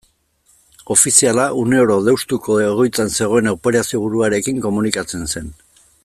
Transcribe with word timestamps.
Ofiziala 0.95 1.43
une 1.63 1.77
oro 1.83 1.97
Deustuko 2.07 2.57
egoitzan 2.69 3.13
zegoen 3.21 3.53
operazioburuarekin 3.55 4.65
komunikatzen 4.69 5.33
zen. 5.35 5.53